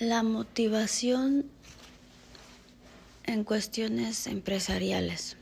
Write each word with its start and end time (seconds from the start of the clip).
La 0.00 0.22
motivación 0.22 1.44
en 3.24 3.42
cuestiones 3.42 4.28
empresariales. 4.28 5.36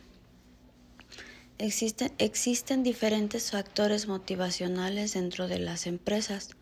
Existen, 1.58 2.10
existen, 2.16 2.82
diferentes 2.82 3.50
factores 3.50 4.08
motivacionales 4.08 5.12
dentro 5.12 5.46
de 5.46 5.58
las 5.58 5.86
empresas. 5.86 6.56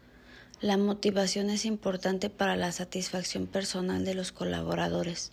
La 0.61 0.77
motivación 0.77 1.51
es 1.51 1.65
importante 1.65 2.31
para 2.31 2.57
la 2.57 2.73
satisfacción 2.73 3.47
personal 3.47 4.05
de 4.05 4.15
los 4.15 4.33
colaboradores. 4.33 5.31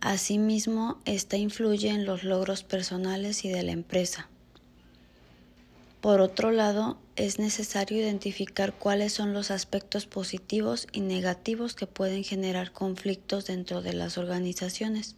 Asimismo, 0.00 1.00
esta 1.04 1.36
influye 1.36 1.90
en 1.90 2.04
los 2.04 2.24
logros 2.24 2.64
personales 2.64 3.44
y 3.44 3.48
de 3.48 3.62
la 3.62 3.70
empresa. 3.70 4.28
Por 6.00 6.20
otro 6.20 6.50
lado, 6.50 6.98
es 7.16 7.38
necesario 7.38 7.98
identificar 7.98 8.74
cuáles 8.74 9.14
son 9.14 9.32
los 9.32 9.50
aspectos 9.50 10.06
positivos 10.06 10.86
y 10.92 11.00
negativos 11.00 11.74
que 11.74 11.86
pueden 11.86 12.24
generar 12.24 12.72
conflictos 12.72 13.46
dentro 13.46 13.80
de 13.80 13.94
las 13.94 14.18
organizaciones, 14.18 15.16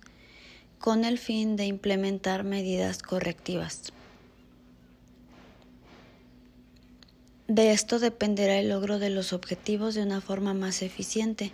con 0.79 1.05
el 1.05 1.19
fin 1.19 1.57
de 1.57 1.67
implementar 1.67 2.45
medidas 2.45 3.03
correctivas. 3.03 3.93
De 7.49 7.73
esto 7.73 7.99
dependerá 7.99 8.59
el 8.59 8.69
logro 8.69 8.99
de 8.99 9.11
los 9.11 9.33
objetivos 9.33 9.95
de 9.95 10.03
una 10.03 10.21
forma 10.21 10.55
más 10.55 10.83
eficiente. 10.83 11.51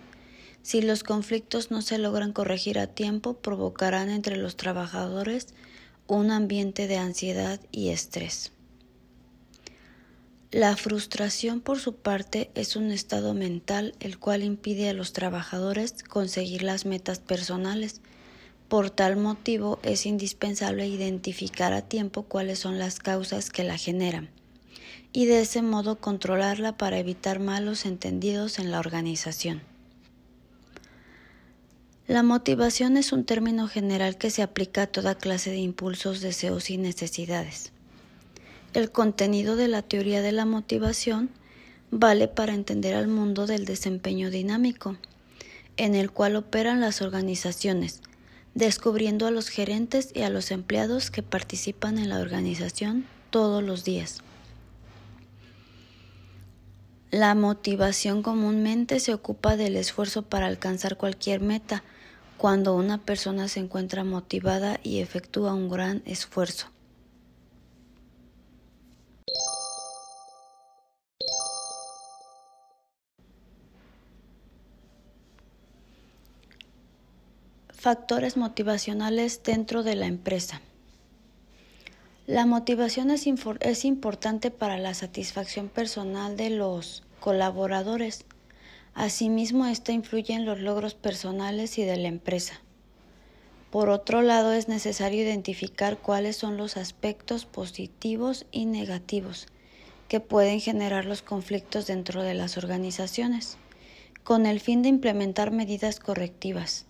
Si 0.61 0.81
los 0.81 1.03
conflictos 1.03 1.71
no 1.71 1.81
se 1.81 1.97
logran 1.97 2.33
corregir 2.33 2.79
a 2.79 2.87
tiempo, 2.87 3.35
provocarán 3.35 4.09
entre 4.09 4.35
los 4.35 4.57
trabajadores 4.57 5.47
un 6.07 6.31
ambiente 6.31 6.87
de 6.87 6.97
ansiedad 6.97 7.59
y 7.71 7.89
estrés. 7.89 8.51
La 10.55 10.77
frustración, 10.77 11.59
por 11.59 11.79
su 11.79 11.95
parte, 11.95 12.49
es 12.55 12.77
un 12.77 12.89
estado 12.91 13.33
mental 13.33 13.93
el 13.99 14.17
cual 14.17 14.41
impide 14.41 14.87
a 14.87 14.93
los 14.93 15.11
trabajadores 15.11 16.01
conseguir 16.01 16.63
las 16.63 16.85
metas 16.85 17.19
personales. 17.19 17.99
Por 18.69 18.89
tal 18.89 19.17
motivo 19.17 19.79
es 19.83 20.05
indispensable 20.05 20.87
identificar 20.87 21.73
a 21.73 21.81
tiempo 21.81 22.23
cuáles 22.23 22.59
son 22.59 22.79
las 22.79 22.99
causas 22.99 23.49
que 23.49 23.65
la 23.65 23.77
generan 23.77 24.29
y 25.11 25.25
de 25.25 25.41
ese 25.41 25.61
modo 25.61 25.97
controlarla 25.99 26.77
para 26.77 26.99
evitar 26.99 27.41
malos 27.41 27.85
entendidos 27.85 28.57
en 28.57 28.71
la 28.71 28.79
organización. 28.79 29.61
La 32.07 32.23
motivación 32.23 32.95
es 32.95 33.11
un 33.11 33.25
término 33.25 33.67
general 33.67 34.17
que 34.17 34.29
se 34.29 34.41
aplica 34.41 34.83
a 34.83 34.87
toda 34.87 35.15
clase 35.15 35.49
de 35.49 35.57
impulsos, 35.57 36.21
deseos 36.21 36.69
y 36.69 36.77
necesidades. 36.77 37.73
El 38.75 38.91
contenido 38.91 39.55
de 39.55 39.69
la 39.69 39.83
teoría 39.83 40.21
de 40.21 40.33
la 40.33 40.43
motivación 40.43 41.29
vale 41.91 42.27
para 42.27 42.53
entender 42.53 42.93
al 42.93 43.07
mundo 43.07 43.47
del 43.47 43.63
desempeño 43.63 44.29
dinámico, 44.29 44.97
en 45.77 45.95
el 45.95 46.11
cual 46.11 46.35
operan 46.35 46.81
las 46.81 47.01
organizaciones, 47.01 48.01
descubriendo 48.53 49.27
a 49.27 49.31
los 49.31 49.47
gerentes 49.47 50.11
y 50.13 50.23
a 50.23 50.29
los 50.29 50.51
empleados 50.51 51.09
que 51.09 51.23
participan 51.23 51.97
en 51.97 52.09
la 52.09 52.19
organización 52.19 53.05
todos 53.29 53.63
los 53.63 53.85
días. 53.85 54.17
La 57.11 57.33
motivación 57.33 58.23
comúnmente 58.23 58.99
se 58.99 59.13
ocupa 59.13 59.55
del 59.55 59.77
esfuerzo 59.77 60.23
para 60.23 60.47
alcanzar 60.47 60.97
cualquier 60.97 61.39
meta, 61.39 61.81
cuando 62.35 62.75
una 62.75 62.97
persona 62.97 63.47
se 63.47 63.61
encuentra 63.61 64.03
motivada 64.03 64.81
y 64.83 64.99
efectúa 64.99 65.53
un 65.53 65.69
gran 65.69 66.03
esfuerzo. 66.05 66.74
Factores 77.77 78.35
motivacionales 78.35 79.43
dentro 79.43 79.83
de 79.83 79.95
la 79.95 80.07
empresa. 80.07 80.61
La 82.25 82.47
motivación 82.47 83.11
es, 83.11 83.27
importante 83.85 84.49
para 84.49 84.79
la 84.79 84.95
satisfacción 84.95 85.69
personal 85.69 86.35
de 86.35 86.49
los 86.49 87.03
colaboradores. 87.19 88.25
Asimismo, 88.95 89.67
esta 89.67 89.91
influye 89.91 90.33
en 90.33 90.45
los 90.45 90.59
logros 90.59 90.95
personales 90.95 91.77
y 91.77 91.83
de 91.83 91.97
la 91.97 92.07
empresa. 92.07 92.59
Por 93.69 93.89
otro 93.89 94.23
lado, 94.23 94.53
es 94.53 94.67
necesario 94.67 95.21
identificar 95.21 95.99
cuáles 95.99 96.37
son 96.37 96.57
los 96.57 96.77
aspectos 96.77 97.45
positivos 97.45 98.47
y 98.51 98.65
negativos 98.65 99.45
que 100.07 100.19
pueden 100.19 100.59
generar 100.59 101.05
los 101.05 101.21
conflictos 101.21 101.85
dentro 101.85 102.23
de 102.23 102.33
las 102.33 102.57
organizaciones, 102.57 103.57
con 104.23 104.47
el 104.47 104.59
fin 104.59 104.81
de 104.81 104.89
implementar 104.89 105.51
medidas 105.51 105.99
correctivas 105.99 106.87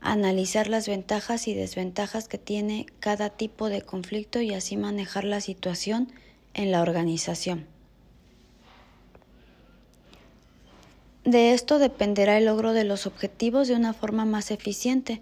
analizar 0.00 0.68
las 0.68 0.86
ventajas 0.86 1.48
y 1.48 1.54
desventajas 1.54 2.28
que 2.28 2.38
tiene 2.38 2.86
cada 3.00 3.30
tipo 3.30 3.68
de 3.68 3.82
conflicto 3.82 4.40
y 4.40 4.54
así 4.54 4.76
manejar 4.76 5.24
la 5.24 5.40
situación 5.40 6.12
en 6.54 6.70
la 6.72 6.82
organización. 6.82 7.66
De 11.24 11.52
esto 11.52 11.78
dependerá 11.78 12.38
el 12.38 12.46
logro 12.46 12.72
de 12.72 12.84
los 12.84 13.06
objetivos 13.06 13.68
de 13.68 13.74
una 13.74 13.92
forma 13.92 14.24
más 14.24 14.50
eficiente. 14.50 15.20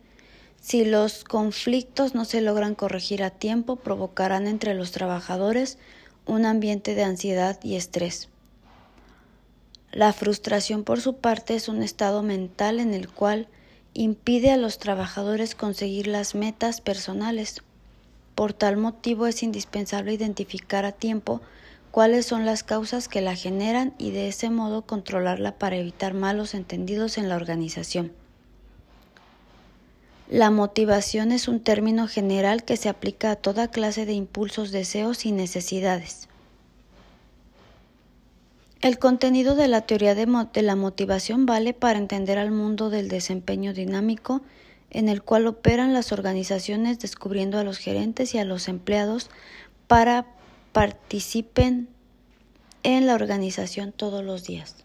Si 0.60 0.84
los 0.84 1.24
conflictos 1.24 2.14
no 2.14 2.24
se 2.24 2.40
logran 2.40 2.74
corregir 2.74 3.24
a 3.24 3.30
tiempo, 3.30 3.76
provocarán 3.76 4.46
entre 4.46 4.74
los 4.74 4.92
trabajadores 4.92 5.78
un 6.26 6.44
ambiente 6.44 6.94
de 6.94 7.02
ansiedad 7.02 7.58
y 7.62 7.76
estrés. 7.76 8.28
La 9.90 10.12
frustración, 10.12 10.84
por 10.84 11.00
su 11.00 11.16
parte, 11.16 11.54
es 11.54 11.68
un 11.68 11.82
estado 11.82 12.22
mental 12.22 12.80
en 12.80 12.94
el 12.94 13.08
cual 13.08 13.48
impide 13.96 14.50
a 14.50 14.56
los 14.56 14.78
trabajadores 14.78 15.54
conseguir 15.54 16.06
las 16.06 16.34
metas 16.34 16.80
personales. 16.80 17.62
Por 18.34 18.52
tal 18.52 18.76
motivo 18.76 19.26
es 19.26 19.42
indispensable 19.42 20.12
identificar 20.12 20.84
a 20.84 20.92
tiempo 20.92 21.40
cuáles 21.90 22.26
son 22.26 22.44
las 22.44 22.62
causas 22.62 23.08
que 23.08 23.22
la 23.22 23.34
generan 23.34 23.94
y 23.98 24.10
de 24.10 24.28
ese 24.28 24.50
modo 24.50 24.82
controlarla 24.82 25.52
para 25.52 25.76
evitar 25.76 26.12
malos 26.12 26.54
entendidos 26.54 27.16
en 27.16 27.30
la 27.30 27.36
organización. 27.36 28.12
La 30.28 30.50
motivación 30.50 31.32
es 31.32 31.48
un 31.48 31.60
término 31.60 32.08
general 32.08 32.64
que 32.64 32.76
se 32.76 32.88
aplica 32.88 33.30
a 33.30 33.36
toda 33.36 33.70
clase 33.70 34.04
de 34.04 34.12
impulsos, 34.12 34.72
deseos 34.72 35.24
y 35.24 35.32
necesidades. 35.32 36.28
El 38.86 39.00
contenido 39.00 39.56
de 39.56 39.66
la 39.66 39.80
teoría 39.80 40.14
de, 40.14 40.62
la 40.62 40.76
motivación 40.76 41.44
vale 41.44 41.74
para 41.74 41.98
entender 41.98 42.38
al 42.38 42.52
mundo 42.52 42.88
del 42.88 43.08
desempeño 43.08 43.72
dinámico 43.72 44.42
en 44.90 45.08
el 45.08 45.24
cual 45.24 45.48
operan 45.48 45.92
las 45.92 46.12
organizaciones 46.12 47.00
descubriendo 47.00 47.58
a 47.58 47.64
los 47.64 47.78
gerentes 47.78 48.32
y 48.32 48.38
a 48.38 48.44
los 48.44 48.68
empleados 48.68 49.28
para 49.88 50.26
participen 50.70 51.88
en 52.84 53.08
la 53.08 53.16
organización 53.16 53.90
todos 53.90 54.22
los 54.22 54.44
días. 54.44 54.76